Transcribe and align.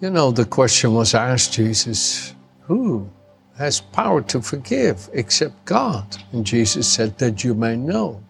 You 0.00 0.10
know, 0.10 0.30
the 0.30 0.44
question 0.44 0.94
was 0.94 1.12
asked 1.12 1.54
Jesus, 1.54 2.32
Who 2.60 3.10
has 3.56 3.80
power 3.80 4.22
to 4.22 4.40
forgive 4.40 5.10
except 5.12 5.64
God? 5.64 6.16
And 6.30 6.46
Jesus 6.46 6.86
said, 6.86 7.18
That 7.18 7.42
you 7.42 7.52
may 7.52 7.76
know 7.76 8.22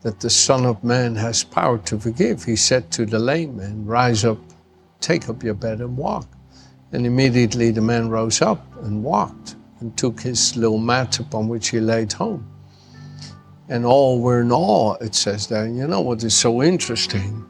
that 0.00 0.18
the 0.18 0.30
Son 0.30 0.66
of 0.66 0.82
Man 0.82 1.14
has 1.14 1.44
power 1.44 1.78
to 1.78 1.96
forgive. 1.96 2.42
He 2.42 2.56
said 2.56 2.90
to 2.90 3.06
the 3.06 3.20
lame 3.20 3.56
man, 3.56 3.86
Rise 3.86 4.24
up, 4.24 4.38
take 5.00 5.28
up 5.28 5.44
your 5.44 5.54
bed, 5.54 5.80
and 5.80 5.96
walk. 5.96 6.26
And 6.90 7.06
immediately 7.06 7.70
the 7.70 7.80
man 7.80 8.10
rose 8.10 8.42
up 8.42 8.66
and 8.82 9.04
walked 9.04 9.54
and 9.78 9.96
took 9.96 10.20
his 10.20 10.56
little 10.56 10.78
mat 10.78 11.20
upon 11.20 11.46
which 11.46 11.68
he 11.68 11.78
laid 11.78 12.12
home. 12.12 12.50
And 13.68 13.86
all 13.86 14.20
were 14.20 14.40
in 14.40 14.50
awe, 14.50 14.94
it 14.94 15.14
says 15.14 15.46
there. 15.46 15.68
You 15.68 15.86
know 15.86 16.00
what 16.00 16.24
is 16.24 16.34
so 16.34 16.64
interesting? 16.64 17.48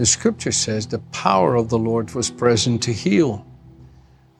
The 0.00 0.06
scripture 0.06 0.50
says 0.50 0.86
the 0.86 0.98
power 1.12 1.56
of 1.56 1.68
the 1.68 1.78
Lord 1.78 2.14
was 2.14 2.30
present 2.30 2.82
to 2.84 2.90
heal. 2.90 3.44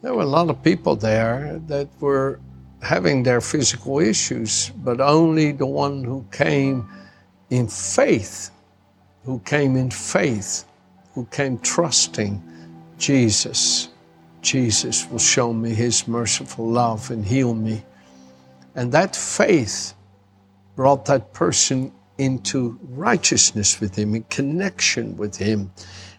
There 0.01 0.11
were 0.11 0.23
a 0.23 0.25
lot 0.25 0.49
of 0.49 0.63
people 0.63 0.95
there 0.95 1.61
that 1.67 1.87
were 1.99 2.39
having 2.81 3.21
their 3.21 3.41
physical 3.41 3.99
issues, 3.99 4.71
but 4.77 4.99
only 4.99 5.51
the 5.51 5.67
one 5.67 6.03
who 6.03 6.25
came 6.31 6.89
in 7.51 7.67
faith, 7.67 8.49
who 9.23 9.37
came 9.45 9.75
in 9.75 9.91
faith, 9.91 10.65
who 11.13 11.27
came 11.27 11.59
trusting 11.59 12.41
Jesus. 12.97 13.89
Jesus 14.41 15.07
will 15.11 15.19
show 15.19 15.53
me 15.53 15.75
his 15.75 16.07
merciful 16.07 16.67
love 16.67 17.11
and 17.11 17.23
heal 17.23 17.53
me. 17.53 17.83
And 18.73 18.91
that 18.93 19.15
faith 19.15 19.93
brought 20.75 21.05
that 21.05 21.33
person 21.33 21.91
into 22.21 22.79
righteousness 22.89 23.81
with 23.81 23.95
Him, 23.95 24.13
in 24.15 24.23
connection 24.25 25.17
with 25.17 25.35
Him. 25.35 25.71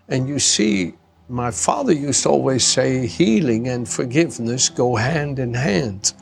And 0.09 0.29
you 0.29 0.41
see, 0.41 0.95
my 1.29 1.51
father 1.53 1.93
used 1.93 2.25
to 2.25 2.31
always 2.31 2.65
say 2.65 3.07
healing 3.07 3.69
and 3.69 3.89
forgiveness 3.89 4.69
go 4.69 4.97
hand 4.97 5.39
in 5.39 5.55
hand. 5.55 6.13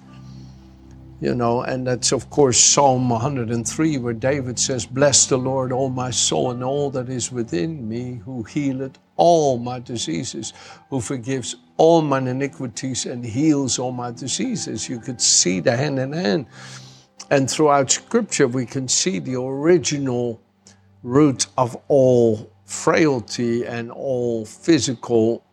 You 1.20 1.34
know, 1.34 1.62
and 1.62 1.86
that's 1.86 2.12
of 2.12 2.30
course 2.30 2.58
Psalm 2.58 3.08
103, 3.08 3.98
where 3.98 4.12
David 4.12 4.58
says, 4.58 4.86
Bless 4.86 5.26
the 5.26 5.36
Lord, 5.36 5.72
O 5.72 5.88
my 5.88 6.10
soul, 6.10 6.50
and 6.50 6.62
all 6.62 6.90
that 6.90 7.08
is 7.08 7.32
within 7.32 7.86
me, 7.88 8.20
who 8.24 8.42
healeth 8.42 8.98
all 9.16 9.58
my 9.58 9.78
diseases, 9.80 10.52
who 10.88 11.00
forgives 11.00 11.56
all 11.76 12.02
mine 12.02 12.26
iniquities 12.26 13.06
and 13.06 13.24
heals 13.24 13.78
all 13.78 13.92
my 13.92 14.10
diseases. 14.10 14.88
You 14.88 14.98
could 14.98 15.20
see 15.20 15.60
the 15.60 15.76
hand 15.76 15.98
in 15.98 16.12
hand. 16.12 16.46
And 17.30 17.48
throughout 17.48 17.90
Scripture, 17.90 18.48
we 18.48 18.66
can 18.66 18.88
see 18.88 19.20
the 19.20 19.36
original 19.40 20.40
root 21.02 21.46
of 21.56 21.76
all 21.88 22.52
frailty 22.64 23.66
and 23.66 23.90
all 23.90 24.44
physical 24.44 25.44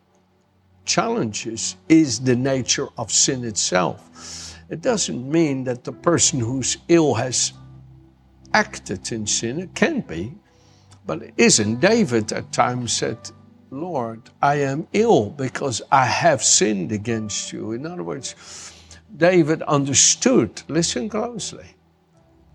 challenges 0.84 1.76
is 1.88 2.20
the 2.20 2.34
nature 2.34 2.88
of 2.96 3.12
sin 3.12 3.44
itself. 3.44 4.56
It 4.70 4.82
doesn't 4.82 5.30
mean 5.30 5.64
that 5.64 5.84
the 5.84 5.92
person 5.92 6.40
who's 6.40 6.78
ill 6.88 7.14
has 7.14 7.52
acted 8.54 9.12
in 9.12 9.26
sin. 9.26 9.60
It 9.60 9.74
can 9.74 10.00
be, 10.00 10.34
but 11.06 11.22
it 11.22 11.34
isn't. 11.36 11.80
David 11.80 12.32
at 12.32 12.52
times 12.52 12.92
said, 12.92 13.18
Lord, 13.70 14.30
I 14.40 14.56
am 14.56 14.88
ill 14.92 15.30
because 15.30 15.82
I 15.92 16.06
have 16.06 16.42
sinned 16.42 16.90
against 16.90 17.52
you. 17.52 17.72
In 17.72 17.86
other 17.86 18.02
words, 18.02 18.34
David 19.18 19.62
understood, 19.62 20.62
listen 20.68 21.08
closely, 21.08 21.66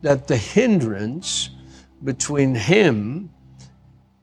that 0.01 0.27
the 0.27 0.37
hindrance 0.37 1.49
between 2.03 2.55
him 2.55 3.29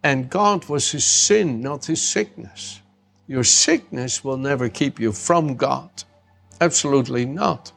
and 0.03 0.31
God 0.31 0.65
was 0.69 0.91
his 0.91 1.05
sin, 1.05 1.61
not 1.61 1.85
his 1.85 2.03
sickness. 2.03 2.81
Your 3.27 3.45
sickness 3.45 4.25
will 4.25 4.39
never 4.39 4.69
keep 4.69 4.99
you 4.99 5.13
from 5.13 5.55
God. 5.55 5.91
Absolutely 6.61 7.27
not. 7.27 7.73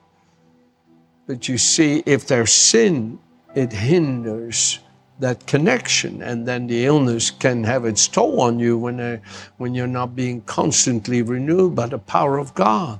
But 1.28 1.47
you 1.47 1.57
see, 1.57 2.01
if 2.06 2.25
there's 2.25 2.51
sin, 2.51 3.19
it 3.56 3.72
hinders 3.72 4.80
that 5.19 5.45
connection, 5.45 6.22
and 6.22 6.47
then 6.47 6.68
the 6.68 6.85
illness 6.85 7.31
can 7.31 7.63
have 7.63 7.85
its 7.85 8.07
toll 8.07 8.41
on 8.41 8.59
you 8.59 8.78
when, 8.78 9.00
uh, 9.00 9.18
when 9.57 9.75
you're 9.75 9.88
not 9.88 10.16
being 10.16 10.41
constantly 10.41 11.22
renewed 11.22 11.75
by 11.75 11.88
the 11.88 12.00
power 12.00 12.38
of 12.38 12.53
God. 12.56 13.00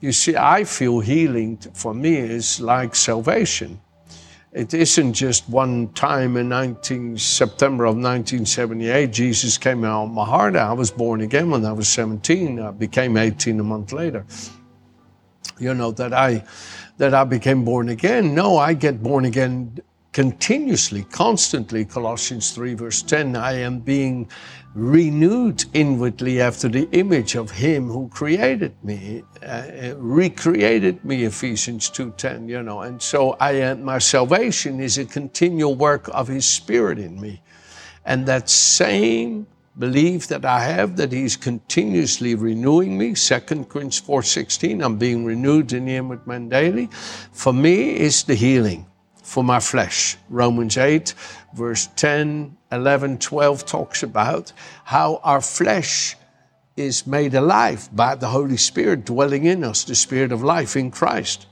You 0.00 0.12
see, 0.12 0.34
I 0.34 0.64
feel 0.64 1.00
healing 1.00 1.58
for 1.74 1.92
me 1.92 2.16
is 2.16 2.60
like 2.60 2.94
salvation. 2.94 3.80
It 4.52 4.74
isn't 4.74 5.12
just 5.12 5.48
one 5.48 5.92
time 5.92 6.36
in 6.36 6.48
19, 6.48 7.18
September 7.18 7.84
of 7.84 7.94
1978, 7.94 9.12
Jesus 9.12 9.58
came 9.58 9.84
out 9.84 10.04
of 10.04 10.10
my 10.10 10.24
heart. 10.24 10.56
I 10.56 10.72
was 10.72 10.90
born 10.90 11.20
again 11.20 11.50
when 11.50 11.64
I 11.64 11.72
was 11.72 11.88
17. 11.88 12.58
I 12.58 12.70
became 12.72 13.16
18 13.16 13.60
a 13.60 13.62
month 13.62 13.92
later. 13.92 14.24
You 15.58 15.74
know, 15.74 15.92
that 15.92 16.12
I, 16.12 16.44
that 16.96 17.14
I 17.14 17.22
became 17.24 17.64
born 17.64 17.90
again. 17.90 18.34
No, 18.34 18.56
I 18.56 18.72
get 18.72 19.02
born 19.02 19.24
again 19.24 19.78
continuously, 20.12 21.04
constantly. 21.04 21.84
Colossians 21.84 22.50
3, 22.52 22.74
verse 22.74 23.02
10 23.02 23.36
I 23.36 23.52
am 23.52 23.80
being 23.80 24.28
renewed 24.74 25.64
inwardly 25.74 26.40
after 26.40 26.68
the 26.68 26.88
image 26.92 27.34
of 27.34 27.50
him 27.50 27.88
who 27.88 28.08
created 28.08 28.72
me 28.84 29.22
uh, 29.44 29.94
recreated 29.96 31.04
me 31.04 31.24
ephesians 31.24 31.90
2.10 31.90 32.48
you 32.48 32.62
know 32.62 32.82
and 32.82 33.02
so 33.02 33.32
i 33.40 33.50
am 33.50 33.82
my 33.82 33.98
salvation 33.98 34.78
is 34.78 34.96
a 34.96 35.04
continual 35.04 35.74
work 35.74 36.08
of 36.12 36.28
his 36.28 36.46
spirit 36.46 37.00
in 37.00 37.20
me 37.20 37.42
and 38.04 38.26
that 38.26 38.48
same 38.48 39.44
belief 39.80 40.28
that 40.28 40.44
i 40.44 40.60
have 40.60 40.96
that 40.96 41.10
he's 41.10 41.36
continuously 41.36 42.36
renewing 42.36 42.96
me 42.96 43.12
2 43.12 43.40
corinthians 43.40 44.00
4.16 44.00 44.84
i'm 44.84 44.96
being 44.96 45.24
renewed 45.24 45.72
in 45.72 45.86
the 45.86 45.96
inward 45.96 46.24
man 46.28 46.48
daily 46.48 46.88
for 47.32 47.52
me 47.52 47.96
is 47.96 48.22
the 48.22 48.36
healing 48.36 48.86
for 49.30 49.44
my 49.44 49.60
flesh. 49.60 50.16
Romans 50.28 50.76
8, 50.76 51.14
verse 51.54 51.88
10, 51.94 52.56
11, 52.72 53.18
12 53.18 53.64
talks 53.64 54.02
about 54.02 54.52
how 54.82 55.20
our 55.22 55.40
flesh 55.40 56.16
is 56.76 57.06
made 57.06 57.32
alive 57.34 57.88
by 57.94 58.16
the 58.16 58.26
Holy 58.26 58.56
Spirit 58.56 59.04
dwelling 59.04 59.44
in 59.44 59.62
us, 59.62 59.84
the 59.84 59.94
Spirit 59.94 60.32
of 60.32 60.42
life 60.42 60.74
in 60.74 60.90
Christ. 60.90 61.46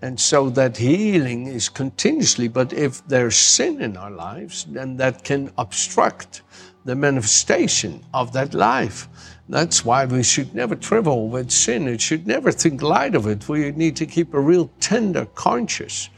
And 0.00 0.18
so 0.18 0.48
that 0.50 0.78
healing 0.78 1.48
is 1.48 1.68
continuously, 1.68 2.48
but 2.48 2.72
if 2.72 3.06
there's 3.06 3.36
sin 3.36 3.82
in 3.82 3.98
our 3.98 4.10
lives, 4.10 4.64
then 4.64 4.96
that 4.96 5.22
can 5.22 5.50
obstruct 5.58 6.40
the 6.86 6.96
manifestation 6.96 8.02
of 8.14 8.32
that 8.32 8.54
life. 8.54 9.06
That's 9.50 9.84
why 9.84 10.06
we 10.06 10.22
should 10.22 10.54
never 10.54 10.74
trifle 10.76 11.28
with 11.28 11.50
sin. 11.50 11.88
It 11.88 12.00
should 12.00 12.26
never 12.26 12.50
think 12.50 12.80
light 12.80 13.14
of 13.14 13.26
it. 13.26 13.50
We 13.50 13.70
need 13.72 13.96
to 13.96 14.06
keep 14.06 14.32
a 14.32 14.40
real 14.40 14.70
tender 14.80 15.26
conscience 15.26 16.08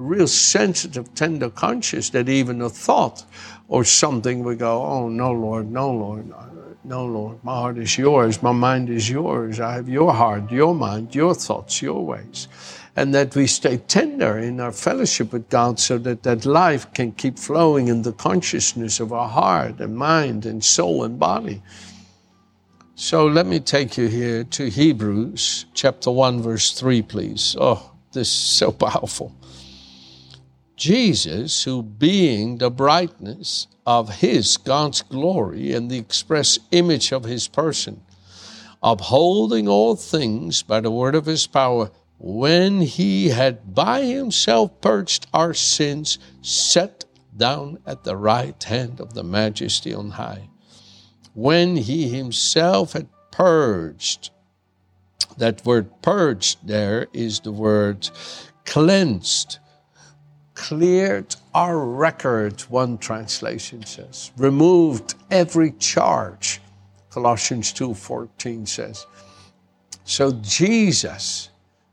real 0.00 0.26
sensitive, 0.26 1.14
tender 1.14 1.50
conscience 1.50 2.10
that 2.10 2.28
even 2.28 2.62
a 2.62 2.70
thought 2.70 3.24
or 3.68 3.84
something 3.84 4.42
would 4.42 4.58
go, 4.58 4.82
oh, 4.82 5.08
no, 5.08 5.30
Lord, 5.30 5.70
no, 5.70 5.90
Lord, 5.90 6.32
no, 6.82 7.04
Lord, 7.04 7.44
my 7.44 7.54
heart 7.54 7.78
is 7.78 7.98
yours, 7.98 8.42
my 8.42 8.52
mind 8.52 8.88
is 8.88 9.08
yours, 9.10 9.60
I 9.60 9.74
have 9.74 9.88
your 9.88 10.12
heart, 10.12 10.50
your 10.50 10.74
mind, 10.74 11.14
your 11.14 11.34
thoughts, 11.34 11.82
your 11.82 12.04
ways. 12.04 12.48
And 12.96 13.14
that 13.14 13.36
we 13.36 13.46
stay 13.46 13.76
tender 13.76 14.38
in 14.38 14.58
our 14.60 14.72
fellowship 14.72 15.32
with 15.32 15.48
God 15.48 15.78
so 15.78 15.98
that 15.98 16.22
that 16.24 16.44
life 16.44 16.92
can 16.92 17.12
keep 17.12 17.38
flowing 17.38 17.88
in 17.88 18.02
the 18.02 18.12
consciousness 18.12 18.98
of 18.98 19.12
our 19.12 19.28
heart 19.28 19.80
and 19.80 19.96
mind 19.96 20.46
and 20.46 20.64
soul 20.64 21.04
and 21.04 21.18
body. 21.18 21.62
So 22.96 23.26
let 23.26 23.46
me 23.46 23.60
take 23.60 23.96
you 23.96 24.08
here 24.08 24.44
to 24.44 24.68
Hebrews 24.68 25.66
chapter 25.72 26.10
1, 26.10 26.42
verse 26.42 26.72
3, 26.72 27.02
please. 27.02 27.56
Oh, 27.58 27.92
this 28.12 28.28
is 28.28 28.34
so 28.34 28.72
powerful. 28.88 29.34
Jesus, 30.80 31.64
who 31.64 31.82
being 31.82 32.56
the 32.56 32.70
brightness 32.70 33.66
of 33.86 34.16
his, 34.16 34.56
God's 34.56 35.02
glory, 35.02 35.74
and 35.74 35.90
the 35.90 35.98
express 35.98 36.58
image 36.70 37.12
of 37.12 37.24
his 37.24 37.48
person, 37.48 38.00
upholding 38.82 39.68
all 39.68 39.94
things 39.94 40.62
by 40.62 40.80
the 40.80 40.90
word 40.90 41.14
of 41.14 41.26
his 41.26 41.46
power, 41.46 41.90
when 42.18 42.80
he 42.80 43.28
had 43.28 43.74
by 43.74 44.04
himself 44.04 44.80
purged 44.80 45.26
our 45.34 45.52
sins, 45.52 46.18
sat 46.40 47.04
down 47.36 47.78
at 47.86 48.04
the 48.04 48.16
right 48.16 48.64
hand 48.64 49.00
of 49.00 49.12
the 49.12 49.22
majesty 49.22 49.92
on 49.92 50.12
high. 50.12 50.48
when 51.34 51.76
he 51.76 52.08
himself 52.08 52.94
had 52.94 53.08
purged. 53.30 54.30
That 55.38 55.64
word 55.64 56.02
purged 56.02 56.66
there 56.66 57.06
is 57.12 57.40
the 57.40 57.52
word 57.52 58.10
cleansed, 58.64 59.59
cleared 60.60 61.34
our 61.54 61.78
record, 61.78 62.60
one 62.68 62.98
translation 62.98 63.82
says, 63.86 64.30
removed 64.36 65.14
every 65.30 65.72
charge, 65.72 66.60
Colossians 67.08 67.72
2:14 67.72 68.68
says. 68.68 69.06
So 70.04 70.32
Jesus, 70.42 71.48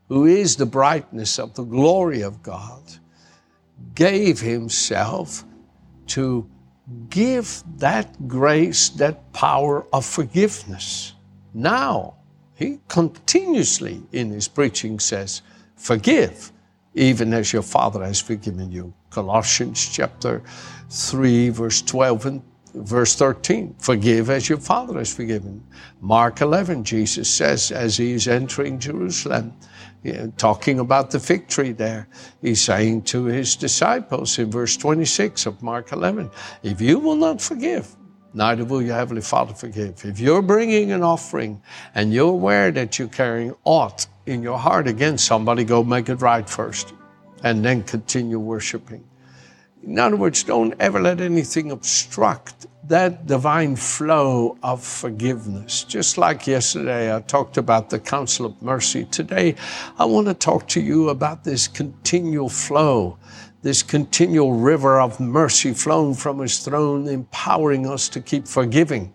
who 0.09 0.25
is 0.25 0.57
the 0.57 0.65
brightness 0.65 1.39
of 1.39 1.53
the 1.53 1.63
glory 1.63 2.21
of 2.21 2.43
God, 2.43 2.83
gave 3.95 4.41
himself 4.41 5.45
to 6.07 6.45
give 7.09 7.63
that 7.77 8.27
grace, 8.27 8.89
that 8.89 9.31
power 9.31 9.85
of 9.93 10.05
forgiveness. 10.05 11.13
Now, 11.53 12.15
he 12.53 12.79
continuously 12.89 14.01
in 14.11 14.31
his 14.31 14.49
preaching 14.49 14.99
says, 14.99 15.41
Forgive, 15.77 16.51
even 16.97 17.33
as 17.33 17.53
your 17.53 17.61
Father 17.61 18.03
has 18.03 18.19
forgiven 18.19 18.71
you. 18.71 18.94
Colossians 19.09 19.88
chapter 19.88 20.41
3, 20.89 21.49
verse 21.49 21.81
12 21.81 22.25
and 22.25 22.41
verse 22.73 23.15
13 23.15 23.73
forgive 23.79 24.29
as 24.29 24.49
your 24.49 24.59
father 24.59 24.99
has 24.99 25.11
forgiven. 25.11 25.63
Mark 25.99 26.41
11 26.41 26.83
jesus 26.83 27.27
says 27.27 27.71
as 27.71 27.97
he 27.97 28.11
is 28.11 28.27
entering 28.27 28.77
jerusalem 28.77 29.51
talking 30.38 30.79
about 30.79 31.09
the 31.09 31.19
fig 31.19 31.47
tree 31.47 31.71
there 31.71 32.07
he's 32.41 32.61
saying 32.61 33.01
to 33.01 33.25
his 33.25 33.55
disciples 33.55 34.38
in 34.38 34.51
verse 34.51 34.77
26 34.77 35.47
of 35.47 35.63
mark 35.63 35.91
11 35.91 36.29
if 36.61 36.79
you 36.79 37.00
will 37.00 37.15
not 37.15 37.41
forgive 37.41 37.95
neither 38.38 38.63
will 38.63 38.81
your 38.81 38.95
heavenly 38.95 39.21
father 39.21 39.53
forgive. 39.53 40.05
If 40.05 40.19
you're 40.19 40.41
bringing 40.41 40.91
an 40.91 41.03
offering 41.03 41.61
and 41.95 42.13
you're 42.13 42.29
aware 42.29 42.71
that 42.71 43.00
you're 43.00 43.07
carrying 43.07 43.55
aught 43.63 44.07
in 44.27 44.44
your 44.44 44.57
heart 44.57 44.88
against 44.88 45.25
somebody 45.25 45.63
go 45.63 45.83
make 45.83 46.09
it 46.09 46.21
right 46.21 46.50
first 46.50 46.94
and 47.44 47.63
then 47.63 47.83
continue 47.83 48.39
worshiping 48.39 49.03
in 49.88 49.97
other 50.00 50.18
words, 50.18 50.44
don't 50.44 50.74
ever 50.81 51.01
let 51.01 51.21
anything 51.21 51.71
obstruct 51.71 52.68
that 52.89 53.25
divine 53.25 53.77
flow 53.77 54.57
of 54.62 54.83
forgiveness. 54.83 55.85
Just 55.85 56.18
like 56.18 56.45
yesterday, 56.45 57.15
I 57.15 57.21
talked 57.21 57.57
about 57.57 57.89
the 57.89 58.00
Council 58.00 58.45
of 58.45 58.62
mercy. 58.62 59.06
Today, 59.06 59.56
I 59.97 60.03
want 60.03 60.27
to 60.27 60.33
talk 60.33 60.68
to 60.69 60.81
you 60.81 61.07
about 61.07 61.45
this 61.45 61.69
continual 61.69 62.50
flow, 62.50 63.18
this 63.62 63.81
continual 63.81 64.53
river 64.53 65.00
of 65.00 65.21
mercy 65.21 65.74
flowing 65.74 66.15
from 66.15 66.39
His 66.39 66.59
throne, 66.59 67.07
empowering 67.07 67.88
us 67.88 68.09
to 68.09 68.19
keep 68.19 68.45
forgiving. 68.45 69.13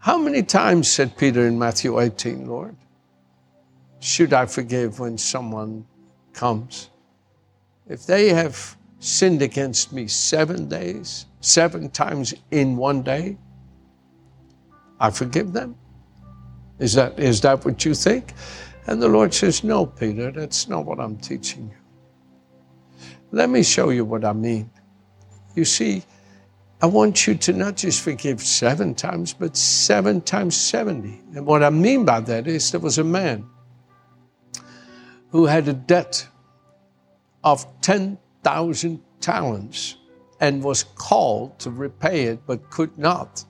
How 0.00 0.18
many 0.18 0.42
times, 0.42 0.90
said 0.90 1.16
Peter 1.16 1.46
in 1.46 1.58
Matthew 1.58 1.98
18, 1.98 2.46
Lord, 2.46 2.76
should 4.00 4.32
I 4.32 4.46
forgive 4.46 5.00
when 5.00 5.18
someone 5.18 5.86
comes? 6.32 6.90
If 7.88 8.06
they 8.06 8.28
have 8.28 8.76
sinned 8.98 9.42
against 9.42 9.92
me 9.92 10.08
seven 10.08 10.68
days, 10.68 11.26
seven 11.40 11.90
times 11.90 12.34
in 12.50 12.76
one 12.76 13.02
day, 13.02 13.36
I 14.98 15.10
forgive 15.10 15.52
them? 15.52 15.76
Is 16.78 16.94
that, 16.94 17.18
is 17.18 17.40
that 17.42 17.64
what 17.64 17.84
you 17.84 17.94
think? 17.94 18.32
And 18.86 19.00
the 19.00 19.08
Lord 19.08 19.32
says, 19.32 19.64
No, 19.64 19.86
Peter, 19.86 20.30
that's 20.30 20.68
not 20.68 20.84
what 20.84 21.00
I'm 21.00 21.16
teaching 21.16 21.70
you. 21.70 23.06
Let 23.32 23.50
me 23.50 23.62
show 23.62 23.90
you 23.90 24.04
what 24.04 24.24
I 24.24 24.32
mean. 24.32 24.70
You 25.54 25.64
see, 25.64 26.04
I 26.80 26.86
want 26.86 27.26
you 27.26 27.34
to 27.34 27.52
not 27.52 27.76
just 27.76 28.02
forgive 28.02 28.40
seven 28.40 28.94
times, 28.94 29.32
but 29.32 29.56
seven 29.56 30.20
times 30.20 30.56
70. 30.56 31.22
And 31.34 31.46
what 31.46 31.62
I 31.62 31.70
mean 31.70 32.04
by 32.04 32.20
that 32.20 32.46
is 32.46 32.70
there 32.70 32.80
was 32.80 32.98
a 32.98 33.04
man 33.04 33.48
who 35.36 35.44
had 35.44 35.68
a 35.68 35.72
debt 35.74 36.26
of 37.44 37.66
10 37.82 38.16
thousand 38.42 39.02
talents 39.20 39.96
and 40.40 40.64
was 40.64 40.84
called 40.94 41.58
to 41.58 41.70
repay 41.70 42.24
it 42.24 42.40
but 42.46 42.70
could 42.70 42.96
not 42.96 43.44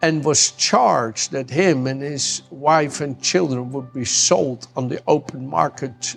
and 0.00 0.24
was 0.24 0.52
charged 0.52 1.32
that 1.32 1.50
him 1.50 1.86
and 1.86 2.00
his 2.00 2.40
wife 2.50 3.02
and 3.02 3.20
children 3.20 3.70
would 3.70 3.92
be 3.92 4.04
sold 4.06 4.66
on 4.76 4.88
the 4.88 5.02
open 5.06 5.46
market 5.46 6.16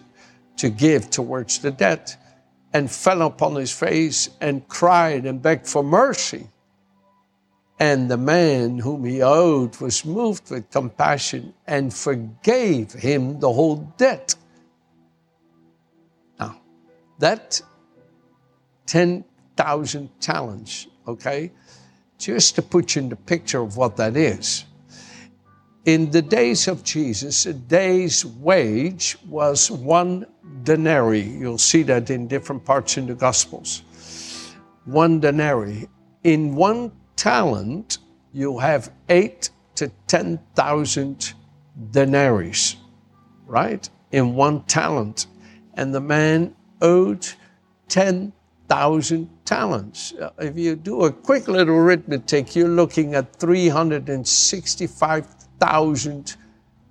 to 0.55 0.69
give 0.69 1.09
towards 1.09 1.59
the 1.59 1.71
debt 1.71 2.15
and 2.71 2.89
fell 2.89 3.23
upon 3.23 3.55
his 3.55 3.73
face 3.73 4.29
and 4.39 4.65
cried 4.69 5.25
and 5.25 5.41
begged 5.41 5.67
for 5.67 5.83
mercy. 5.83 6.47
And 7.79 8.09
the 8.09 8.17
man 8.17 8.77
whom 8.77 9.03
he 9.03 9.21
owed 9.21 9.81
was 9.81 10.05
moved 10.05 10.51
with 10.51 10.69
compassion 10.69 11.53
and 11.65 11.93
forgave 11.93 12.93
him 12.93 13.39
the 13.39 13.51
whole 13.51 13.77
debt 13.97 14.35
that 17.21 17.61
10,000 18.87 20.09
talents, 20.19 20.87
okay? 21.07 21.51
Just 22.17 22.55
to 22.55 22.61
put 22.61 22.95
you 22.95 23.03
in 23.03 23.09
the 23.09 23.15
picture 23.15 23.61
of 23.61 23.77
what 23.77 23.95
that 23.97 24.17
is. 24.17 24.65
In 25.85 26.11
the 26.11 26.21
days 26.21 26.67
of 26.67 26.83
Jesus, 26.83 27.45
a 27.45 27.53
day's 27.53 28.25
wage 28.25 29.17
was 29.27 29.71
one 29.71 30.25
denarii. 30.63 31.21
You'll 31.21 31.57
see 31.57 31.83
that 31.83 32.09
in 32.09 32.27
different 32.27 32.65
parts 32.65 32.97
in 32.97 33.07
the 33.07 33.15
Gospels. 33.15 33.81
One 34.85 35.19
denarii. 35.19 35.87
In 36.23 36.55
one 36.55 36.91
talent, 37.15 37.97
you 38.33 38.59
have 38.59 38.91
eight 39.09 39.49
to 39.75 39.91
10,000 40.07 41.33
denarii, 41.91 42.53
right? 43.45 43.89
In 44.11 44.35
one 44.35 44.63
talent. 44.65 45.27
And 45.73 45.95
the 45.95 46.01
man 46.01 46.55
owed 46.81 47.27
10 47.89 48.33
thousand 48.71 49.27
talents. 49.43 50.13
Uh, 50.13 50.31
if 50.39 50.57
you 50.57 50.77
do 50.77 51.03
a 51.03 51.11
quick 51.11 51.49
little 51.49 51.75
arithmetic, 51.75 52.55
you're 52.55 52.69
looking 52.69 53.15
at 53.15 53.35
365,000 53.35 56.35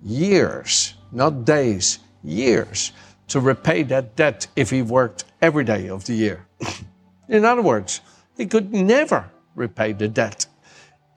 years, 0.03 0.93
not 1.11 1.43
days, 1.43 1.97
years, 2.23 2.91
to 3.27 3.39
repay 3.39 3.81
that 3.81 4.15
debt 4.15 4.45
if 4.55 4.69
he 4.69 4.83
worked 4.83 5.23
every 5.41 5.63
day 5.63 5.89
of 5.89 6.05
the 6.05 6.13
year. 6.13 6.45
In 7.29 7.45
other 7.45 7.63
words, 7.63 8.01
he 8.37 8.45
could 8.45 8.71
never 8.71 9.31
repay 9.55 9.93
the 9.93 10.07
debt. 10.07 10.45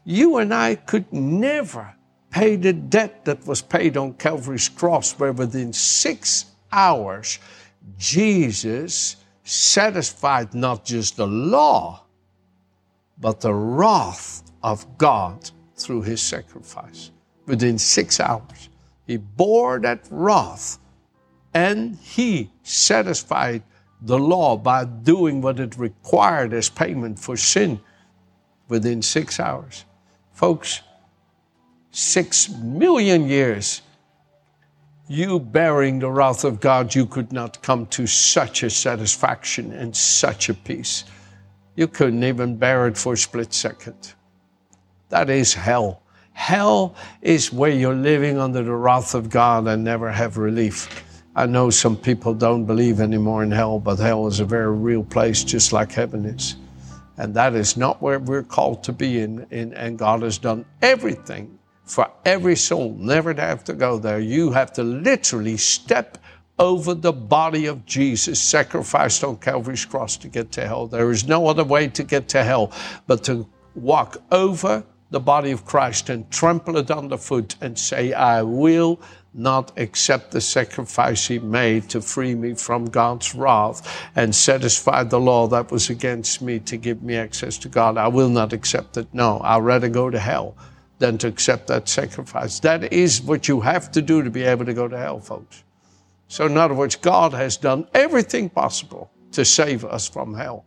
You 0.04 0.38
and 0.38 0.54
I 0.54 0.76
could 0.76 1.12
never 1.12 1.94
pay 2.30 2.56
the 2.56 2.72
debt 2.72 3.26
that 3.26 3.46
was 3.46 3.60
paid 3.60 3.98
on 3.98 4.14
Calvary's 4.14 4.70
cross, 4.70 5.12
where 5.18 5.32
within 5.32 5.74
six 5.74 6.46
hours, 6.72 7.38
Jesus 7.98 9.16
satisfied 9.44 10.54
not 10.54 10.84
just 10.84 11.16
the 11.16 11.26
law, 11.26 12.04
but 13.18 13.40
the 13.40 13.54
wrath 13.54 14.42
of 14.62 14.98
God 14.98 15.50
through 15.76 16.02
his 16.02 16.22
sacrifice. 16.22 17.10
Within 17.46 17.78
six 17.78 18.20
hours, 18.20 18.70
he 19.06 19.18
bore 19.18 19.78
that 19.80 20.06
wrath 20.10 20.78
and 21.52 21.96
he 21.96 22.50
satisfied 22.62 23.62
the 24.02 24.18
law 24.18 24.56
by 24.56 24.84
doing 24.84 25.40
what 25.40 25.60
it 25.60 25.78
required 25.78 26.52
as 26.52 26.68
payment 26.68 27.18
for 27.18 27.36
sin 27.36 27.80
within 28.68 29.00
six 29.00 29.38
hours. 29.38 29.84
Folks, 30.32 30.80
six 31.90 32.48
million 32.48 33.28
years 33.28 33.82
you 35.08 35.38
bearing 35.38 35.98
the 35.98 36.10
wrath 36.10 36.44
of 36.44 36.60
God, 36.60 36.94
you 36.94 37.06
could 37.06 37.32
not 37.32 37.60
come 37.62 37.86
to 37.88 38.06
such 38.06 38.62
a 38.62 38.70
satisfaction 38.70 39.72
and 39.72 39.94
such 39.94 40.48
a 40.48 40.54
peace. 40.54 41.04
You 41.76 41.88
couldn't 41.88 42.24
even 42.24 42.56
bear 42.56 42.86
it 42.86 42.96
for 42.96 43.12
a 43.12 43.16
split 43.16 43.52
second. 43.52 44.14
That 45.10 45.28
is 45.28 45.52
hell. 45.52 46.02
Hell 46.32 46.94
is 47.20 47.52
where 47.52 47.70
you're 47.70 47.94
living 47.94 48.38
under 48.38 48.62
the 48.62 48.74
wrath 48.74 49.14
of 49.14 49.28
God 49.30 49.66
and 49.66 49.84
never 49.84 50.10
have 50.10 50.36
relief. 50.38 51.04
I 51.36 51.46
know 51.46 51.68
some 51.70 51.96
people 51.96 52.32
don't 52.32 52.64
believe 52.64 53.00
anymore 53.00 53.42
in 53.42 53.50
hell, 53.50 53.78
but 53.78 53.98
hell 53.98 54.26
is 54.26 54.40
a 54.40 54.44
very 54.44 54.72
real 54.72 55.04
place, 55.04 55.44
just 55.44 55.72
like 55.72 55.92
heaven 55.92 56.24
is. 56.24 56.56
And 57.16 57.34
that 57.34 57.54
is 57.54 57.76
not 57.76 58.00
where 58.00 58.18
we're 58.18 58.42
called 58.42 58.82
to 58.84 58.92
be 58.92 59.20
in, 59.20 59.46
and 59.50 59.98
God 59.98 60.22
has 60.22 60.38
done 60.38 60.64
everything 60.80 61.58
for 61.84 62.10
every 62.24 62.56
soul 62.56 62.94
never 62.98 63.34
to 63.34 63.42
have 63.42 63.64
to 63.64 63.74
go 63.74 63.98
there. 63.98 64.20
You 64.20 64.52
have 64.52 64.72
to 64.74 64.82
literally 64.82 65.56
step 65.56 66.18
over 66.58 66.94
the 66.94 67.12
body 67.12 67.66
of 67.66 67.84
Jesus 67.84 68.40
sacrificed 68.40 69.24
on 69.24 69.36
Calvary's 69.38 69.84
cross 69.84 70.16
to 70.18 70.28
get 70.28 70.52
to 70.52 70.66
hell. 70.66 70.86
There 70.86 71.10
is 71.10 71.26
no 71.26 71.46
other 71.46 71.64
way 71.64 71.88
to 71.88 72.04
get 72.04 72.28
to 72.28 72.44
hell 72.44 72.72
but 73.06 73.24
to 73.24 73.46
walk 73.74 74.18
over 74.30 74.84
the 75.10 75.20
body 75.20 75.50
of 75.50 75.64
Christ 75.64 76.10
and 76.10 76.28
trample 76.30 76.76
it 76.76 76.90
underfoot 76.90 77.56
and 77.60 77.78
say, 77.78 78.12
I 78.12 78.42
will 78.42 79.00
not 79.32 79.72
accept 79.76 80.30
the 80.30 80.40
sacrifice 80.40 81.26
he 81.26 81.40
made 81.40 81.90
to 81.90 82.00
free 82.00 82.34
me 82.34 82.54
from 82.54 82.86
God's 82.86 83.34
wrath 83.34 84.08
and 84.14 84.34
satisfy 84.34 85.02
the 85.02 85.18
law 85.18 85.48
that 85.48 85.72
was 85.72 85.90
against 85.90 86.40
me 86.40 86.60
to 86.60 86.76
give 86.76 87.02
me 87.02 87.16
access 87.16 87.58
to 87.58 87.68
God. 87.68 87.98
I 87.98 88.08
will 88.08 88.28
not 88.28 88.52
accept 88.52 88.96
it. 88.96 89.08
No, 89.12 89.40
I'd 89.42 89.62
rather 89.62 89.88
go 89.88 90.08
to 90.08 90.18
hell 90.18 90.56
than 90.98 91.18
to 91.18 91.28
accept 91.28 91.66
that 91.68 91.88
sacrifice. 91.88 92.60
That 92.60 92.92
is 92.92 93.20
what 93.22 93.48
you 93.48 93.60
have 93.60 93.90
to 93.92 94.02
do 94.02 94.22
to 94.22 94.30
be 94.30 94.42
able 94.42 94.64
to 94.64 94.74
go 94.74 94.88
to 94.88 94.96
hell, 94.96 95.20
folks. 95.20 95.64
So, 96.28 96.46
in 96.46 96.56
other 96.56 96.74
words, 96.74 96.96
God 96.96 97.32
has 97.32 97.56
done 97.56 97.86
everything 97.94 98.48
possible 98.48 99.10
to 99.32 99.44
save 99.44 99.84
us 99.84 100.08
from 100.08 100.34
hell, 100.34 100.64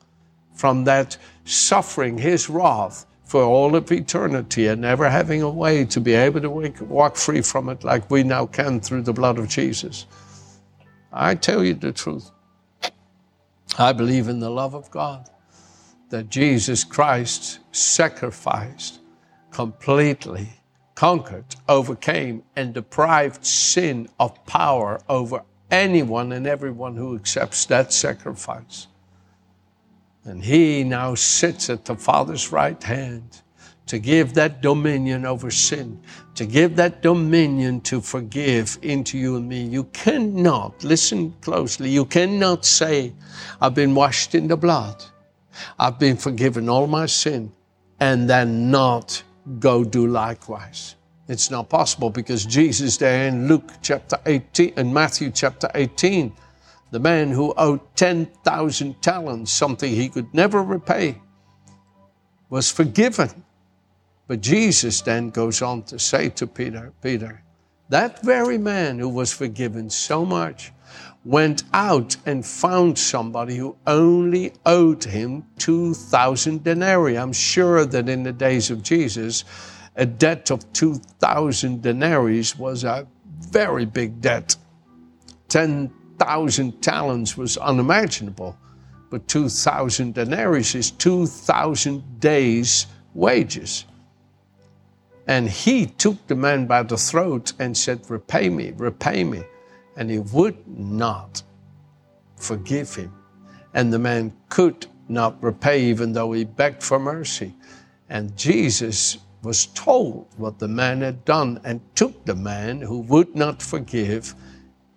from 0.54 0.84
that 0.84 1.18
suffering, 1.46 2.18
His 2.18 2.50
wrath 2.50 3.06
for 3.24 3.44
all 3.44 3.76
of 3.76 3.92
eternity, 3.92 4.68
and 4.68 4.82
never 4.82 5.10
having 5.10 5.42
a 5.42 5.50
way 5.50 5.84
to 5.86 6.00
be 6.00 6.14
able 6.14 6.42
to 6.42 6.50
walk 6.86 7.18
free 7.18 7.42
from 7.42 7.68
it 7.70 7.84
like 7.84 8.10
we 8.10 8.24
now 8.24 8.46
can 8.46 8.80
through 8.80 9.02
the 9.02 9.14
blood 9.14 9.38
of 9.38 9.50
Jesus. 9.50 10.06
I 11.12 11.36
tell 11.36 11.64
you 11.64 11.74
the 11.74 11.92
truth. 11.92 12.32
I 13.78 13.92
believe 13.92 14.30
in 14.30 14.40
the 14.40 14.50
love 14.50 14.76
of 14.76 14.90
God 14.92 15.30
that 16.10 16.30
Jesus 16.30 16.84
Christ 16.84 17.60
sacrificed 17.72 19.00
completely, 19.51 20.50
conquered, 20.96 21.56
overcame, 21.70 22.44
and 22.56 22.74
deprived 22.74 23.46
sin 23.46 24.08
of 24.20 24.46
power 24.46 25.00
over 25.10 25.44
anyone 25.70 26.32
and 26.32 26.48
everyone 26.48 26.96
who 26.96 27.16
accepts 27.16 27.66
that 27.66 27.94
sacrifice. 27.94 28.88
And 30.24 30.44
he 30.44 30.84
now 30.84 31.16
sits 31.16 31.70
at 31.70 31.86
the 31.86 31.96
Father's 31.96 32.51
right 32.51 32.82
hand 32.82 33.42
to 33.86 34.00
give 34.00 34.34
that 34.34 34.62
dominion 34.62 35.25
over 35.25 35.50
sin, 35.50 36.01
to 36.36 36.46
give 36.46 36.75
that 36.75 37.01
dominion 37.01 37.80
to 37.82 38.01
forgive 38.01 38.77
into 38.82 39.18
you 39.18 39.38
and 39.38 39.48
me. 39.48 39.62
You 39.63 39.86
cannot, 39.86 40.84
listen 40.84 41.34
closely, 41.42 41.89
you 41.89 42.06
cannot 42.06 42.66
say, 42.66 43.13
I've 43.62 43.74
been 43.74 43.96
washed 43.96 44.36
in 44.36 44.48
the 44.48 44.58
blood, 44.58 45.04
I've 45.80 45.98
been 45.98 46.18
forgiven 46.18 46.68
all 46.68 46.88
my 46.88 47.06
sin, 47.06 47.54
and 48.00 48.30
then 48.30 48.70
not 48.70 49.24
go 49.60 49.84
do 49.84 50.08
likewise. 50.08 50.96
It's 51.27 51.51
not 51.51 51.70
possible 51.70 52.10
because 52.10 52.46
Jesus 52.46 52.98
there 52.98 53.27
in 53.27 53.48
Luke 53.48 53.72
chapter 53.82 54.18
18 54.25 54.74
and 54.77 54.94
Matthew 54.94 55.30
chapter 55.32 55.70
18, 55.75 56.34
the 56.92 57.00
man 57.00 57.32
who 57.32 57.54
owed 57.58 57.82
10,000 57.96 59.01
talents, 59.01 59.51
something 59.51 59.92
he 59.92 60.08
could 60.08 60.34
never 60.34 60.63
repay, 60.63 61.22
was 62.50 62.72
forgiven. 62.72 63.44
But 64.27 64.42
Jesus 64.42 65.01
then 65.01 65.30
goes 65.30 65.62
on 65.62 65.84
to 65.84 66.00
say 66.00 66.30
to 66.30 66.48
Peter, 66.48 66.94
Peter, 67.01 67.44
that 67.89 68.24
very 68.24 68.58
man 68.58 69.00
who 69.00 69.10
was 69.10 69.34
forgiven 69.34 69.89
so 69.89 70.25
much 70.25 70.72
went 71.28 71.64
out 71.74 72.16
and 72.26 72.46
found 72.46 72.98
somebody 72.98 73.58
who 73.58 73.76
only 73.86 74.54
owed 74.66 75.04
him 75.04 75.44
2,000 75.58 76.64
denarii. 76.64 77.18
I'm 77.18 77.34
sure 77.34 77.84
that 77.84 78.08
in 78.08 78.24
the 78.24 78.32
days 78.32 78.72
of 78.72 78.82
Jesus, 78.82 79.44
a 79.98 80.06
debt 80.06 80.52
of 80.52 80.72
2,000 80.72 81.82
denarii 81.82 82.46
was 82.58 82.86
a 82.86 83.06
very 83.40 83.84
big 83.84 84.22
debt. 84.22 84.56
10,000 85.50 86.82
talents 86.82 87.36
was 87.36 87.58
unimaginable, 87.58 88.58
but 89.10 89.28
2,000 89.28 90.14
denarii 90.14 90.62
is 90.62 90.92
2,000 90.92 92.22
days' 92.22 92.88
wages. 93.14 93.84
And 95.28 95.50
he 95.50 95.88
took 95.88 96.26
the 96.28 96.36
man 96.36 96.68
by 96.68 96.84
the 96.84 96.96
throat 96.96 97.52
and 97.60 97.76
said, 97.76 98.10
Repay 98.10 98.48
me, 98.48 98.72
repay 98.78 99.26
me 99.26 99.44
and 99.98 100.10
he 100.10 100.20
would 100.20 100.66
not 100.68 101.44
forgive 102.38 102.96
him. 102.96 103.12
And 103.74 103.92
the 103.92 104.00
man 104.00 104.32
could 104.48 104.88
not 105.10 105.42
repay, 105.44 105.84
even 105.86 106.13
though 106.13 106.32
he 106.32 106.46
begged 106.46 106.82
for 106.82 107.00
mercy. 107.00 107.54
And 108.10 108.38
Jesus 108.38 109.18
was 109.44 109.68
told 109.68 110.27
what 110.38 110.60
the 110.60 110.68
man 110.68 111.01
had 111.01 111.25
done 111.25 111.60
and 111.63 111.82
took 111.96 112.25
the 112.25 112.36
man 112.36 112.82
who 112.82 113.00
would 113.00 113.36
not 113.36 113.62
forgive 113.62 114.36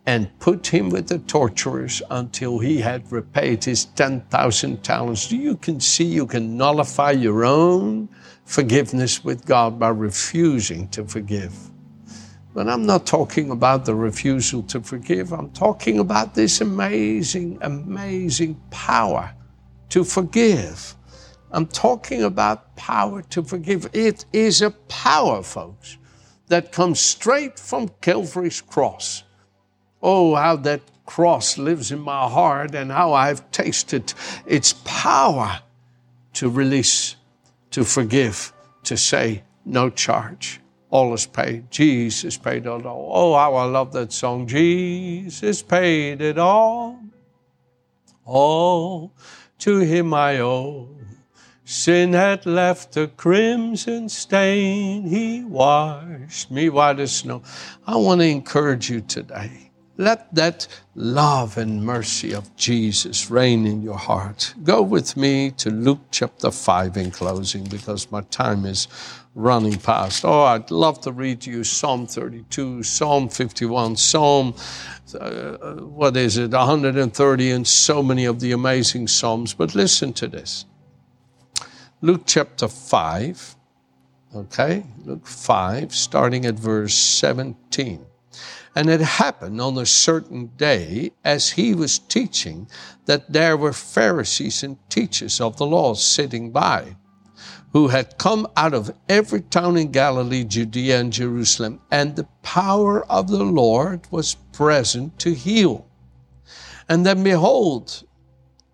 and 0.07 0.39
put 0.39 0.67
him 0.67 0.89
with 0.89 1.09
the 1.09 1.19
torturers 1.21 2.03
until 2.11 2.59
he 2.59 2.79
had 2.79 3.13
repaid 3.13 3.63
his 3.65 3.85
10,000 3.85 4.83
talents. 4.83 5.29
Do 5.29 5.37
you 5.37 5.57
can 5.57 5.79
see 5.79 6.05
you 6.05 6.27
can 6.27 6.57
nullify 6.57 7.13
your 7.13 7.45
own 7.45 8.09
forgiveness 8.45 9.23
with 9.23 9.45
God 9.45 9.79
by 9.79 9.89
refusing 9.89 10.89
to 10.89 11.05
forgive? 11.05 11.70
But 12.53 12.69
I'm 12.69 12.85
not 12.85 13.07
talking 13.07 13.51
about 13.51 13.85
the 13.85 13.95
refusal 13.95 14.63
to 14.65 14.81
forgive. 14.81 15.33
I'm 15.33 15.51
talking 15.51 16.01
about 16.01 16.35
this 16.35 16.61
amazing, 16.61 17.59
amazing 17.61 18.61
power 18.71 19.33
to 19.91 20.03
forgive. 20.03 20.97
I'm 21.53 21.67
talking 21.67 22.25
about 22.25 22.75
power 22.77 23.23
to 23.23 23.45
forgive. 23.45 23.89
It 23.93 24.25
is 24.33 24.63
a 24.63 24.71
power, 24.71 25.43
folks, 25.43 25.97
that 26.49 26.73
comes 26.73 26.99
straight 26.99 27.59
from 27.59 27.89
Calvary's 28.01 28.61
cross. 28.61 29.23
Oh, 30.03 30.35
how 30.35 30.57
that 30.57 30.81
cross 31.07 31.57
lives 31.57 31.93
in 31.93 32.01
my 32.01 32.29
heart 32.29 32.75
and 32.75 32.91
how 32.91 33.13
I've 33.13 33.49
tasted 33.53 34.13
its 34.47 34.73
power 34.85 35.61
to 36.35 36.49
release, 36.49 37.17
to 37.73 37.85
forgive, 37.85 38.53
to 38.85 38.97
say, 38.97 39.43
no 39.65 39.91
charge 39.91 40.60
all 40.91 41.15
is 41.15 41.27
paid. 41.27 41.71
Jesus 41.71 42.37
paid 42.37 42.67
it 42.67 42.87
all. 42.87 43.11
Oh, 43.13 43.35
how 43.35 43.55
I 43.55 43.65
love 43.65 43.93
that 43.93 44.13
song. 44.13 44.47
Jesus 44.47 45.63
paid 45.63 46.21
it 46.21 46.39
all. 46.39 47.01
All 48.25 49.13
to 49.59 49.79
him 49.79 50.13
I 50.13 50.41
owe. 50.41 50.89
Sin 51.65 52.13
had 52.13 52.47
left 52.47 52.97
a 52.97 53.07
crimson 53.07 54.09
stain. 54.09 55.05
He 55.05 55.45
washed 55.45 56.51
me 56.51 56.69
white 56.69 56.99
as 56.99 57.15
snow. 57.15 57.43
I 57.87 57.97
want 57.97 58.21
to 58.21 58.27
encourage 58.27 58.91
you 58.91 59.01
today 59.01 59.71
let 60.01 60.35
that 60.35 60.67
love 60.95 61.59
and 61.59 61.85
mercy 61.85 62.33
of 62.33 62.57
Jesus 62.57 63.31
reign 63.31 63.67
in 63.67 63.83
your 63.83 63.99
heart. 63.99 64.55
Go 64.65 64.81
with 64.81 65.15
me 65.15 65.51
to 65.59 65.71
Luke 65.71 66.01
chapter 66.11 66.51
5 66.51 66.97
in 66.97 67.11
closing 67.11 67.65
because 67.65 68.11
my 68.11 68.23
time 68.23 68.65
is 68.65 68.89
running 69.35 69.79
past. 69.79 70.25
Oh, 70.25 70.43
I'd 70.43 70.71
love 70.71 71.01
to 71.03 71.13
read 71.13 71.41
to 71.43 71.51
you 71.51 71.65
Psalm 71.65 72.07
32, 72.07 72.83
Psalm 72.83 73.29
51, 73.29 73.97
Psalm, 73.97 74.55
uh, 75.19 75.75
what 75.77 76.17
is 76.17 76.37
it, 76.37 76.51
130, 76.51 77.51
and 77.51 77.67
so 77.67 78.03
many 78.03 78.25
of 78.25 78.41
the 78.41 78.53
amazing 78.53 79.07
Psalms. 79.07 79.55
But 79.55 79.75
listen 79.75 80.13
to 80.15 80.27
this 80.27 80.65
Luke 82.01 82.23
chapter 82.27 82.67
5, 82.67 83.57
okay, 84.35 84.85
Luke 85.05 85.27
5, 85.27 85.95
starting 85.95 86.47
at 86.47 86.55
verse 86.55 86.95
17. 86.95 88.07
And 88.75 88.89
it 88.89 89.01
happened 89.01 89.61
on 89.61 89.77
a 89.79 89.87
certain 89.87 90.47
day, 90.57 91.11
as 91.25 91.51
he 91.51 91.75
was 91.75 91.99
teaching, 91.99 92.69
that 93.07 93.33
there 93.33 93.57
were 93.57 93.73
Pharisees 93.73 94.63
and 94.63 94.79
teachers 94.89 95.41
of 95.41 95.57
the 95.57 95.67
law 95.67 95.95
sitting 95.95 96.53
by, 96.53 96.97
who 97.73 97.89
had 97.89 98.19
come 98.19 98.47
out 98.57 98.75
of 98.75 98.93
every 99.09 99.43
town 99.43 99.77
in 99.77 99.93
Galilee, 99.93 100.45
Judea, 100.45 101.01
and 101.01 101.13
Jerusalem, 101.13 101.81
and 101.91 102.17
the 102.17 102.27
power 102.43 103.05
of 103.07 103.29
the 103.29 103.45
Lord 103.45 104.01
was 104.11 104.35
present 104.53 105.19
to 105.21 105.35
heal. 105.35 105.87
And 106.89 107.07
then 107.07 107.23
behold, 107.23 108.03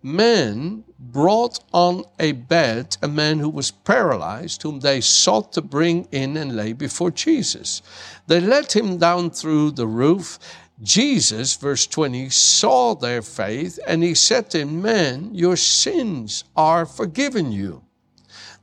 men 0.01 0.83
brought 0.99 1.59
on 1.73 2.03
a 2.19 2.31
bed 2.31 2.97
a 3.03 3.07
man 3.07 3.39
who 3.39 3.49
was 3.49 3.69
paralyzed, 3.69 4.63
whom 4.63 4.79
they 4.79 5.01
sought 5.01 5.53
to 5.53 5.61
bring 5.61 6.07
in 6.11 6.35
and 6.37 6.55
lay 6.55 6.73
before 6.73 7.11
Jesus. 7.11 7.83
They 8.25 8.39
let 8.39 8.75
him 8.75 8.97
down 8.97 9.29
through 9.29 9.71
the 9.71 9.87
roof. 9.87 10.39
Jesus, 10.81 11.55
verse 11.55 11.87
20, 11.87 12.29
saw 12.29 12.95
their 12.95 13.21
faith 13.21 13.79
and 13.87 14.03
he 14.03 14.13
said 14.13 14.49
to 14.51 14.59
him, 14.59 14.81
Men, 14.81 15.33
your 15.33 15.55
sins 15.55 16.43
are 16.55 16.85
forgiven 16.85 17.51
you. 17.51 17.83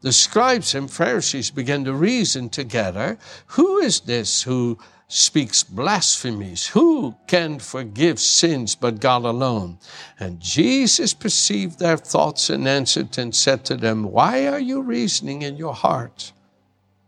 The 0.04 0.12
scribes 0.12 0.74
and 0.74 0.90
Pharisees 0.90 1.50
began 1.50 1.86
to 1.86 1.94
reason 1.94 2.50
together 2.50 3.16
Who 3.56 3.78
is 3.78 4.00
this 4.00 4.42
who 4.42 4.76
speaks 5.08 5.62
blasphemies. 5.62 6.66
Who 6.68 7.14
can 7.26 7.58
forgive 7.58 8.20
sins 8.20 8.74
but 8.74 9.00
God 9.00 9.24
alone? 9.24 9.78
And 10.20 10.40
Jesus 10.40 11.14
perceived 11.14 11.78
their 11.78 11.96
thoughts 11.96 12.50
and 12.50 12.68
answered 12.68 13.16
and 13.16 13.34
said 13.34 13.64
to 13.64 13.76
them, 13.76 14.04
Why 14.04 14.46
are 14.46 14.60
you 14.60 14.82
reasoning 14.82 15.40
in 15.40 15.56
your 15.56 15.72
heart? 15.72 16.32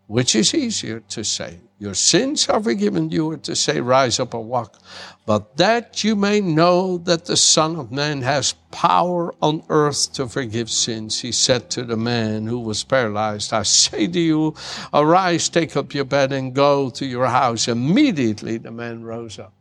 Which 0.06 0.36
is 0.36 0.54
easier 0.54 1.00
to 1.00 1.24
say, 1.24 1.58
Your 1.78 1.94
sins 1.94 2.48
are 2.48 2.62
forgiven 2.62 3.10
you, 3.10 3.32
or 3.32 3.36
to 3.38 3.56
say, 3.56 3.80
Rise 3.80 4.20
up 4.20 4.34
and 4.34 4.48
walk? 4.48 4.78
But 5.26 5.56
that 5.56 6.04
you 6.04 6.14
may 6.14 6.40
know 6.40 6.98
that 6.98 7.24
the 7.24 7.36
Son 7.36 7.74
of 7.76 7.90
Man 7.90 8.22
has 8.22 8.52
power 8.70 9.34
on 9.42 9.64
earth 9.68 10.12
to 10.12 10.28
forgive 10.28 10.70
sins, 10.70 11.20
he 11.20 11.32
said 11.32 11.68
to 11.70 11.82
the 11.82 11.96
man 11.96 12.46
who 12.46 12.60
was 12.60 12.84
paralyzed, 12.84 13.52
I 13.52 13.64
say 13.64 14.06
to 14.06 14.20
you, 14.20 14.54
arise, 14.94 15.48
take 15.48 15.76
up 15.76 15.92
your 15.92 16.04
bed, 16.04 16.32
and 16.32 16.54
go 16.54 16.90
to 16.90 17.04
your 17.04 17.26
house. 17.26 17.66
Immediately 17.66 18.58
the 18.58 18.70
man 18.70 19.02
rose 19.02 19.40
up. 19.40 19.52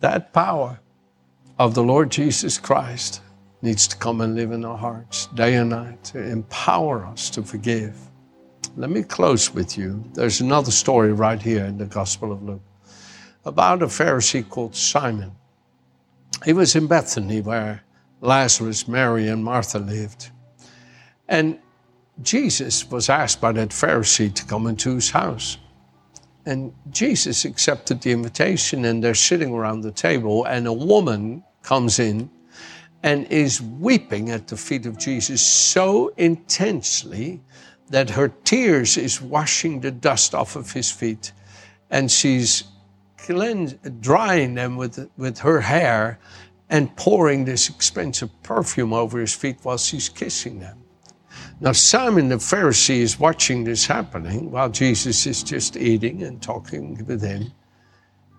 That 0.00 0.32
power 0.34 0.80
of 1.58 1.74
the 1.74 1.82
Lord 1.82 2.10
Jesus 2.10 2.58
Christ 2.58 3.22
needs 3.62 3.86
to 3.88 3.96
come 3.96 4.20
and 4.20 4.34
live 4.34 4.52
in 4.52 4.64
our 4.64 4.76
hearts 4.76 5.26
day 5.28 5.54
and 5.54 5.70
night 5.70 6.02
to 6.04 6.20
empower 6.20 7.06
us 7.06 7.30
to 7.30 7.42
forgive. 7.42 7.96
Let 8.76 8.90
me 8.90 9.02
close 9.02 9.54
with 9.54 9.78
you. 9.78 10.04
There's 10.14 10.40
another 10.40 10.70
story 10.70 11.12
right 11.12 11.40
here 11.40 11.64
in 11.64 11.78
the 11.78 11.86
Gospel 11.86 12.32
of 12.32 12.42
Luke 12.42 12.62
about 13.44 13.82
a 13.82 13.86
Pharisee 13.86 14.48
called 14.48 14.74
Simon. 14.74 15.32
He 16.44 16.52
was 16.52 16.74
in 16.74 16.86
Bethany 16.86 17.40
where 17.40 17.82
Lazarus, 18.20 18.88
Mary, 18.88 19.28
and 19.28 19.44
Martha 19.44 19.78
lived. 19.78 20.30
And 21.28 21.58
Jesus 22.22 22.90
was 22.90 23.08
asked 23.08 23.40
by 23.40 23.52
that 23.52 23.70
Pharisee 23.70 24.32
to 24.34 24.44
come 24.44 24.66
into 24.66 24.94
his 24.94 25.10
house. 25.10 25.58
And 26.46 26.72
Jesus 26.90 27.44
accepted 27.44 28.00
the 28.00 28.12
invitation, 28.12 28.84
and 28.84 29.02
they're 29.02 29.14
sitting 29.14 29.52
around 29.52 29.82
the 29.82 29.92
table, 29.92 30.44
and 30.44 30.66
a 30.66 30.72
woman 30.72 31.44
comes 31.62 31.98
in 31.98 32.30
and 33.02 33.26
is 33.26 33.60
weeping 33.60 34.30
at 34.30 34.48
the 34.48 34.56
feet 34.56 34.86
of 34.86 34.98
Jesus 34.98 35.44
so 35.44 36.08
intensely 36.16 37.40
that 37.90 38.10
her 38.10 38.28
tears 38.44 38.96
is 38.96 39.20
washing 39.20 39.80
the 39.80 39.90
dust 39.90 40.34
off 40.34 40.56
of 40.56 40.72
his 40.72 40.90
feet 40.90 41.32
and 41.90 42.10
she's 42.10 42.64
cleanse, 43.18 43.74
drying 44.00 44.54
them 44.54 44.76
with, 44.76 45.10
with 45.16 45.38
her 45.38 45.60
hair 45.60 46.18
and 46.70 46.94
pouring 46.96 47.44
this 47.44 47.68
expensive 47.68 48.30
perfume 48.42 48.92
over 48.92 49.20
his 49.20 49.34
feet 49.34 49.58
while 49.62 49.76
she's 49.76 50.08
kissing 50.08 50.60
them. 50.60 50.78
Now, 51.60 51.72
Simon 51.72 52.28
the 52.28 52.36
Pharisee 52.36 53.00
is 53.00 53.20
watching 53.20 53.64
this 53.64 53.86
happening 53.86 54.50
while 54.50 54.68
Jesus 54.68 55.26
is 55.26 55.42
just 55.42 55.76
eating 55.76 56.22
and 56.22 56.40
talking 56.42 57.04
with 57.06 57.22
him. 57.22 57.52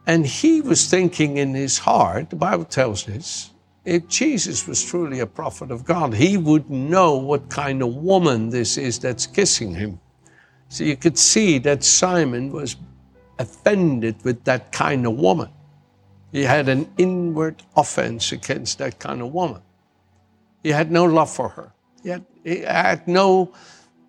And 0.05 0.25
he 0.25 0.61
was 0.61 0.87
thinking 0.89 1.37
in 1.37 1.53
his 1.53 1.77
heart, 1.77 2.31
the 2.31 2.35
Bible 2.35 2.65
tells 2.65 3.07
us, 3.07 3.52
if 3.85 4.07
Jesus 4.07 4.65
was 4.67 4.83
truly 4.83 5.19
a 5.19 5.25
prophet 5.25 5.71
of 5.71 5.83
God, 5.83 6.13
he 6.13 6.37
would 6.37 6.69
know 6.69 7.17
what 7.17 7.49
kind 7.49 7.81
of 7.81 7.95
woman 7.95 8.49
this 8.49 8.77
is 8.77 8.99
that's 8.99 9.27
kissing 9.27 9.73
him. 9.73 9.99
So 10.69 10.83
you 10.83 10.95
could 10.95 11.17
see 11.17 11.59
that 11.59 11.83
Simon 11.83 12.51
was 12.51 12.77
offended 13.39 14.15
with 14.23 14.43
that 14.45 14.71
kind 14.71 15.05
of 15.05 15.13
woman. 15.13 15.49
He 16.31 16.43
had 16.43 16.69
an 16.69 16.91
inward 16.97 17.61
offense 17.75 18.31
against 18.31 18.77
that 18.79 18.99
kind 18.99 19.21
of 19.21 19.33
woman. 19.33 19.61
He 20.63 20.69
had 20.69 20.91
no 20.91 21.03
love 21.03 21.29
for 21.29 21.49
her. 21.49 21.73
He 22.01 22.09
had, 22.09 22.25
he 22.43 22.59
had 22.61 23.07
no 23.07 23.53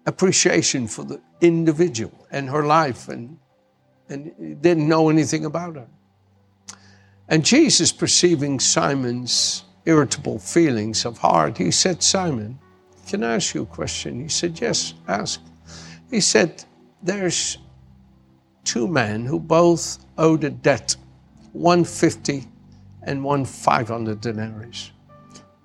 appreciation 0.07 0.87
for 0.87 1.05
the 1.05 1.21
individual 1.41 2.27
and 2.31 2.49
her 2.49 2.65
life, 2.65 3.09
and, 3.09 3.39
and 4.09 4.63
didn't 4.63 4.89
know 4.89 5.09
anything 5.11 5.45
about 5.45 5.77
her. 5.77 5.87
And 7.29 7.45
Jesus, 7.45 7.93
perceiving 7.93 8.61
Simon's 8.61 9.64
irritable 9.87 10.39
feelings 10.39 11.05
of 11.05 11.19
heart, 11.19 11.59
he 11.59 11.71
said, 11.71 12.03
Simon, 12.03 12.59
can 13.07 13.23
I 13.23 13.35
ask 13.35 13.55
you 13.55 13.63
a 13.63 13.67
question? 13.67 14.21
He 14.21 14.29
said, 14.29 14.61
Yes, 14.61 14.95
ask. 15.07 15.41
He 16.11 16.21
said, 16.21 16.65
There's 17.03 17.59
two 18.65 18.89
men 18.89 19.27
who 19.27 19.39
both 19.39 20.05
owed 20.17 20.45
a 20.45 20.51
debt, 20.51 20.97
150 21.53 22.49
and 23.03 23.23
one 23.23 23.45
500 23.45 24.21
denarii. 24.21 24.73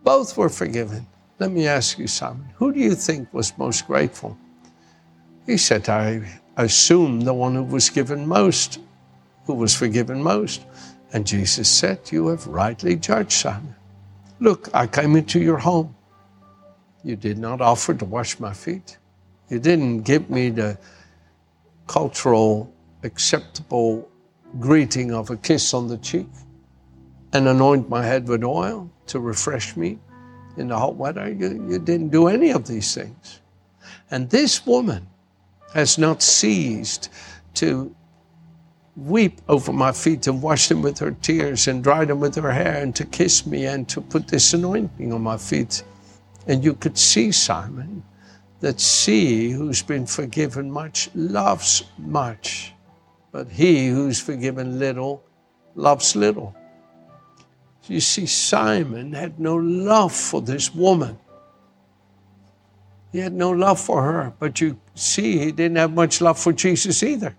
Both 0.03 0.37
were 0.37 0.49
forgiven. 0.49 1.07
Let 1.39 1.51
me 1.51 1.67
ask 1.67 1.97
you, 1.97 2.07
Simon, 2.07 2.49
who 2.55 2.73
do 2.73 2.79
you 2.79 2.95
think 2.95 3.33
was 3.33 3.57
most 3.57 3.87
grateful? 3.87 4.37
He 5.45 5.57
said, 5.57 5.87
I 5.87 6.21
assume 6.57 7.21
the 7.21 7.33
one 7.33 7.55
who 7.55 7.63
was 7.63 7.89
given 7.89 8.27
most, 8.27 8.79
who 9.45 9.53
was 9.53 9.73
forgiven 9.73 10.21
most. 10.21 10.65
And 11.13 11.25
Jesus 11.25 11.69
said, 11.69 12.11
You 12.11 12.27
have 12.27 12.45
rightly 12.45 12.97
judged, 12.97 13.31
Simon. 13.31 13.75
Look, 14.39 14.69
I 14.73 14.87
came 14.87 15.15
into 15.15 15.39
your 15.39 15.57
home. 15.57 15.95
You 17.03 17.15
did 17.15 17.37
not 17.37 17.61
offer 17.61 17.93
to 17.93 18.05
wash 18.05 18.39
my 18.39 18.53
feet. 18.53 18.97
You 19.49 19.59
didn't 19.59 20.01
give 20.03 20.29
me 20.29 20.49
the 20.49 20.77
cultural 21.87 22.73
acceptable 23.03 24.09
greeting 24.59 25.11
of 25.11 25.29
a 25.29 25.37
kiss 25.37 25.73
on 25.73 25.87
the 25.87 25.97
cheek 25.97 26.27
and 27.33 27.47
anoint 27.47 27.89
my 27.89 28.03
head 28.03 28.27
with 28.27 28.43
oil 28.43 28.89
to 29.07 29.19
refresh 29.19 29.75
me 29.75 29.99
in 30.57 30.69
the 30.69 30.77
hot 30.77 30.95
weather. 30.95 31.29
You, 31.29 31.67
you 31.69 31.79
didn't 31.79 32.09
do 32.09 32.27
any 32.27 32.51
of 32.51 32.67
these 32.67 32.93
things. 32.93 33.41
And 34.11 34.29
this 34.29 34.65
woman 34.65 35.07
has 35.73 35.97
not 35.97 36.21
ceased 36.21 37.09
to 37.55 37.95
weep 39.05 39.41
over 39.47 39.71
my 39.71 39.91
feet 39.91 40.27
and 40.27 40.41
wash 40.41 40.67
them 40.67 40.81
with 40.81 40.99
her 40.99 41.11
tears 41.11 41.67
and 41.67 41.83
dry 41.83 42.05
them 42.05 42.19
with 42.19 42.35
her 42.35 42.51
hair 42.51 42.81
and 42.81 42.95
to 42.95 43.05
kiss 43.05 43.45
me 43.45 43.65
and 43.65 43.87
to 43.89 44.01
put 44.01 44.27
this 44.27 44.53
anointing 44.53 45.13
on 45.13 45.21
my 45.21 45.37
feet. 45.37 45.83
And 46.47 46.63
you 46.63 46.73
could 46.73 46.97
see, 46.97 47.31
Simon, 47.31 48.03
that 48.59 48.79
she 48.79 49.49
who's 49.49 49.81
been 49.81 50.05
forgiven 50.05 50.69
much 50.69 51.09
loves 51.15 51.83
much, 51.97 52.73
but 53.31 53.47
he 53.47 53.87
who's 53.87 54.19
forgiven 54.19 54.79
little 54.79 55.23
loves 55.75 56.15
little. 56.15 56.55
You 57.87 57.99
see, 57.99 58.25
Simon 58.25 59.13
had 59.13 59.39
no 59.39 59.55
love 59.55 60.13
for 60.13 60.41
this 60.41 60.73
woman. 60.75 61.17
He 63.11 63.19
had 63.19 63.33
no 63.33 63.49
love 63.49 63.79
for 63.79 64.03
her, 64.03 64.33
but 64.37 64.61
you 64.61 64.79
see, 64.93 65.39
he 65.39 65.51
didn't 65.51 65.77
have 65.77 65.93
much 65.93 66.21
love 66.21 66.37
for 66.37 66.53
Jesus 66.53 67.01
either. 67.01 67.35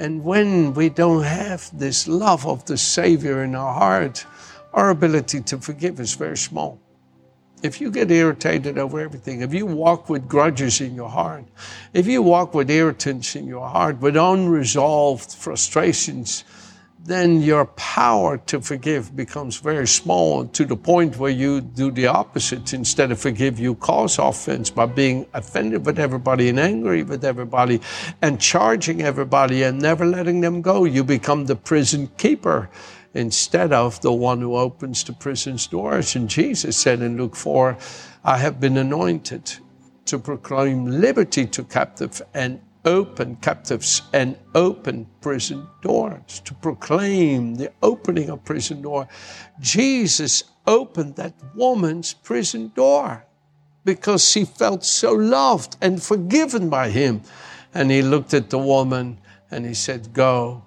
And 0.00 0.24
when 0.24 0.72
we 0.72 0.88
don't 0.88 1.24
have 1.24 1.78
this 1.78 2.08
love 2.08 2.46
of 2.46 2.64
the 2.64 2.78
Savior 2.78 3.44
in 3.44 3.54
our 3.54 3.74
heart, 3.74 4.24
our 4.72 4.88
ability 4.88 5.42
to 5.42 5.58
forgive 5.58 6.00
is 6.00 6.14
very 6.14 6.38
small. 6.38 6.80
If 7.62 7.82
you 7.82 7.90
get 7.90 8.10
irritated 8.10 8.78
over 8.78 8.98
everything, 8.98 9.42
if 9.42 9.52
you 9.52 9.66
walk 9.66 10.08
with 10.08 10.26
grudges 10.26 10.80
in 10.80 10.94
your 10.94 11.10
heart, 11.10 11.44
if 11.92 12.06
you 12.06 12.22
walk 12.22 12.54
with 12.54 12.70
irritants 12.70 13.36
in 13.36 13.46
your 13.46 13.68
heart, 13.68 14.00
with 14.00 14.16
unresolved 14.16 15.34
frustrations, 15.34 16.44
then 17.04 17.40
your 17.40 17.64
power 17.64 18.36
to 18.36 18.60
forgive 18.60 19.16
becomes 19.16 19.56
very 19.56 19.86
small 19.86 20.46
to 20.46 20.64
the 20.64 20.76
point 20.76 21.16
where 21.16 21.30
you 21.30 21.60
do 21.60 21.90
the 21.90 22.06
opposite. 22.06 22.74
Instead 22.74 23.10
of 23.10 23.18
forgive, 23.18 23.58
you 23.58 23.74
cause 23.74 24.18
offense 24.18 24.68
by 24.70 24.86
being 24.86 25.26
offended 25.32 25.86
with 25.86 25.98
everybody 25.98 26.50
and 26.50 26.60
angry 26.60 27.02
with 27.02 27.24
everybody 27.24 27.80
and 28.20 28.40
charging 28.40 29.02
everybody 29.02 29.62
and 29.62 29.80
never 29.80 30.04
letting 30.04 30.40
them 30.40 30.60
go. 30.60 30.84
You 30.84 31.02
become 31.02 31.46
the 31.46 31.56
prison 31.56 32.10
keeper 32.18 32.68
instead 33.14 33.72
of 33.72 34.00
the 34.02 34.12
one 34.12 34.40
who 34.40 34.56
opens 34.56 35.02
the 35.02 35.14
prison's 35.14 35.66
doors. 35.66 36.14
And 36.14 36.28
Jesus 36.28 36.76
said 36.76 37.00
in 37.00 37.16
Luke 37.16 37.34
4, 37.34 37.78
I 38.24 38.36
have 38.36 38.60
been 38.60 38.76
anointed 38.76 39.56
to 40.04 40.18
proclaim 40.18 40.86
liberty 40.86 41.46
to 41.46 41.64
captive 41.64 42.20
and 42.34 42.60
open 42.84 43.36
captives 43.36 44.02
and 44.12 44.36
open 44.54 45.06
prison 45.20 45.66
doors, 45.82 46.40
to 46.44 46.54
proclaim 46.54 47.54
the 47.54 47.72
opening 47.82 48.30
of 48.30 48.44
prison 48.44 48.82
door. 48.82 49.08
Jesus 49.60 50.44
opened 50.66 51.16
that 51.16 51.34
woman's 51.54 52.14
prison 52.14 52.72
door 52.74 53.24
because 53.84 54.28
she 54.28 54.44
felt 54.44 54.84
so 54.84 55.12
loved 55.12 55.76
and 55.80 56.02
forgiven 56.02 56.68
by 56.68 56.90
him. 56.90 57.22
And 57.74 57.90
he 57.90 58.02
looked 58.02 58.34
at 58.34 58.50
the 58.50 58.58
woman 58.58 59.18
and 59.50 59.64
he 59.64 59.74
said, 59.74 60.12
Go, 60.12 60.64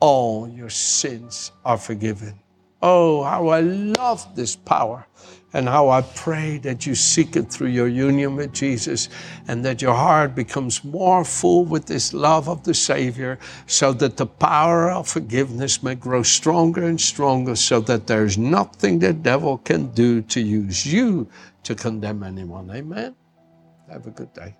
all 0.00 0.48
your 0.48 0.70
sins 0.70 1.52
are 1.64 1.78
forgiven. 1.78 2.38
Oh, 2.82 3.22
how 3.22 3.48
I 3.48 3.60
love 3.60 4.34
this 4.34 4.56
power 4.56 5.06
and 5.52 5.68
how 5.68 5.88
I 5.88 6.02
pray 6.02 6.58
that 6.58 6.86
you 6.86 6.94
seek 6.94 7.36
it 7.36 7.50
through 7.50 7.68
your 7.68 7.88
union 7.88 8.36
with 8.36 8.52
Jesus 8.52 9.08
and 9.48 9.64
that 9.64 9.82
your 9.82 9.94
heart 9.94 10.34
becomes 10.34 10.84
more 10.84 11.24
full 11.24 11.64
with 11.64 11.86
this 11.86 12.12
love 12.12 12.48
of 12.48 12.62
the 12.64 12.74
Savior 12.74 13.38
so 13.66 13.92
that 13.94 14.16
the 14.16 14.26
power 14.26 14.90
of 14.90 15.08
forgiveness 15.08 15.82
may 15.82 15.94
grow 15.94 16.22
stronger 16.22 16.84
and 16.84 17.00
stronger 17.00 17.56
so 17.56 17.80
that 17.80 18.06
there's 18.06 18.38
nothing 18.38 18.98
the 18.98 19.12
devil 19.12 19.58
can 19.58 19.88
do 19.92 20.22
to 20.22 20.40
use 20.40 20.86
you 20.86 21.28
to 21.64 21.74
condemn 21.74 22.22
anyone. 22.22 22.70
Amen. 22.70 23.14
Have 23.90 24.06
a 24.06 24.10
good 24.10 24.32
day. 24.32 24.56